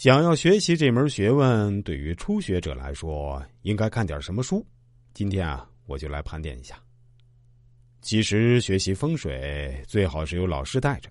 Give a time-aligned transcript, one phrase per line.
[0.00, 4.66] 想要学习这门学问，对于初学者来说，应该看点什么书？
[5.12, 6.82] 今天啊，我就来盘点一下。
[8.00, 11.10] 其实学习风水最好是有老师带着。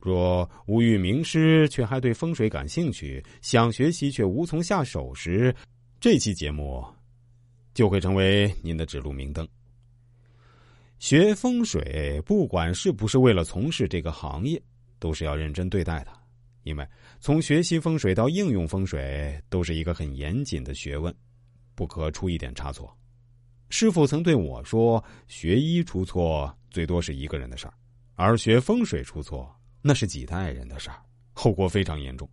[0.00, 5.54] 若无遇名师，却还对风水感兴趣，想学习却无从下手时，
[6.00, 6.82] 这期节目
[7.74, 9.46] 就会成为您的指路明灯。
[10.98, 14.58] 学风水，不管是不是为了从事这个行业，
[14.98, 16.23] 都是要认真对待的。
[16.64, 16.86] 因为
[17.20, 21.14] 从学习风水到应用风水，都是一个很严谨的学问，
[21.74, 22.94] 不可出一点差错。
[23.68, 27.74] 师傅曾对我说：“学医出错最多是一个人的事儿，
[28.14, 30.96] 而学风水出错那是几代人的事儿，
[31.32, 32.28] 后果非常严重。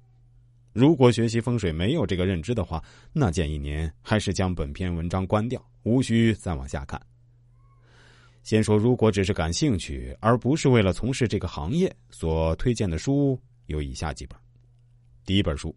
[0.72, 7.02] 如果学习风水没有这个认知的话，那建议您还是将本篇文章关掉，无需再往下看。
[8.44, 13.38] 先说，如果只是感兴趣，而不是为了从事这个行业，所推荐的书。”
[13.68, 14.38] 有以下几本，
[15.26, 15.76] 第一本书，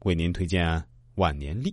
[0.00, 0.66] 为您推荐
[1.14, 1.70] 《万年历》，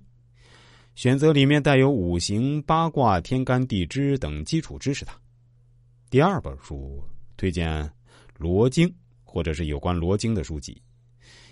[0.96, 5.12] 选择里面带有五行、八卦、天干地支等基础知识的。
[6.10, 7.04] 第二本书
[7.38, 7.84] 推荐
[8.38, 8.88] 《罗经》
[9.24, 10.80] 或者是有关罗经的书籍，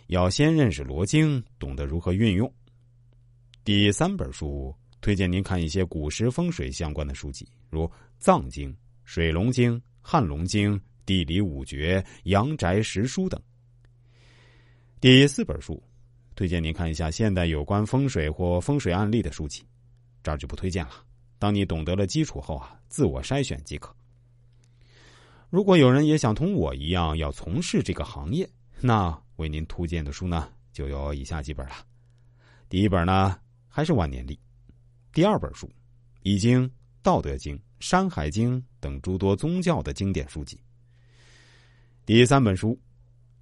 [0.07, 2.51] 要先认识罗经，懂得如何运用。
[3.63, 7.83] 第三本书推荐您看一些古时风水相关的书籍，如
[8.19, 8.69] 《藏经》
[9.03, 10.75] 《水龙经》《汉龙经》
[11.05, 13.41] 《地理五诀》《阳宅十书》等。
[15.01, 15.81] 第四本书，
[16.35, 19.65] 推荐您看一下现代有关风水或风水案例的书籍，
[20.21, 20.91] 这儿就不推荐了。
[21.39, 23.91] 当你懂得了基础后啊，自我筛选即可。
[25.49, 28.47] 如果有人也想同我一样要从事这个行业，
[28.79, 31.73] 那为您推荐的书呢，就有以下几本了。
[32.69, 34.35] 第一本呢，还是万年历；
[35.11, 35.65] 第二本书，
[36.21, 36.63] 《易经》
[37.01, 40.57] 《道德经》《山海经》等诸多宗教的经典书籍；
[42.05, 42.75] 第三本书，《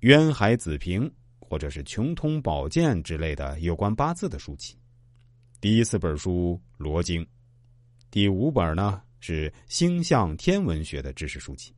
[0.08, 1.06] 渊海子平》。
[1.50, 4.76] 或者是穷通宝鉴之类的有关八字的书籍，
[5.60, 7.24] 第四本书《罗经》，
[8.12, 11.74] 第五本呢是星象天文学的知识书籍，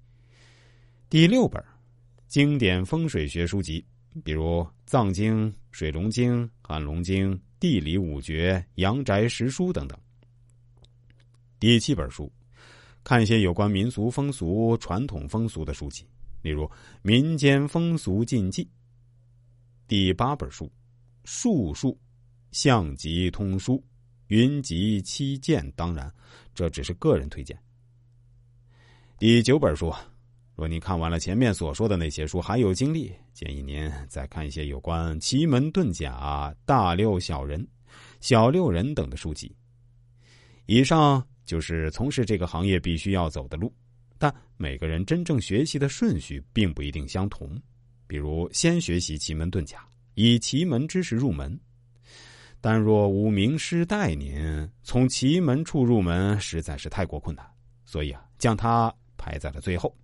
[1.10, 1.64] 第六本
[2.28, 3.86] 经典风水学书籍，
[4.26, 9.98] 比如《藏经》《水龙经》《汉龙经》《地理五诀》《阳宅十书》等等。
[11.62, 12.30] 第七本书，
[13.06, 16.06] 看一些有关民俗风俗、传统风俗的书籍，
[16.42, 16.66] 例如
[17.02, 18.66] 《民间风俗禁忌》。
[19.92, 20.66] 第八本书，
[21.26, 22.00] 《术数
[22.54, 23.74] 象极通书》，
[24.28, 25.70] 云集七剑。
[25.74, 26.10] 当然，
[26.56, 27.62] 这只是个人推荐。
[29.20, 29.94] 第九本书，
[30.56, 37.68] 若您看完了前面所说的那些书，还有精力，建议您再看一些有关奇门遁甲、大六小人、
[38.22, 39.54] 小六人等的书籍。
[40.68, 43.70] 以上就是从事这个行业必须要走的路，
[44.18, 47.62] 但每个人真正学习的顺序并不一定相同。
[48.12, 51.58] 比如，先学习奇门遁甲，以奇门知识入门。
[52.60, 57.46] 但若无名师带您，从奇门处入门实在是太过困难，
[57.86, 59.96] 所以啊，将它排在了最后。